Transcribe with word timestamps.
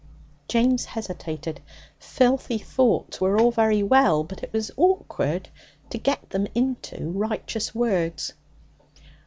James 0.47 0.85
hesitated. 0.85 1.61
Filthy 1.99 2.57
thoughts 2.57 3.21
were 3.21 3.39
all 3.39 3.51
very 3.51 3.83
well, 3.83 4.23
but 4.23 4.41
it 4.41 4.51
was 4.51 4.71
awkward 4.75 5.49
to 5.91 5.97
get 5.99 6.31
them 6.31 6.47
into 6.55 7.11
righteous 7.11 7.75
words. 7.75 8.33